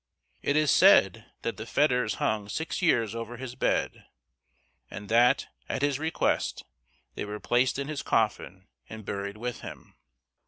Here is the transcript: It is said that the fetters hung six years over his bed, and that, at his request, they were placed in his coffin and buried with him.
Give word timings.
It 0.41 0.55
is 0.55 0.71
said 0.71 1.31
that 1.43 1.57
the 1.57 1.65
fetters 1.67 2.15
hung 2.15 2.49
six 2.49 2.81
years 2.81 3.13
over 3.13 3.37
his 3.37 3.53
bed, 3.53 4.07
and 4.89 5.09
that, 5.09 5.45
at 5.69 5.83
his 5.83 5.99
request, 5.99 6.63
they 7.13 7.23
were 7.23 7.39
placed 7.39 7.77
in 7.77 7.87
his 7.87 8.01
coffin 8.01 8.65
and 8.89 9.05
buried 9.05 9.37
with 9.37 9.61
him. 9.61 9.93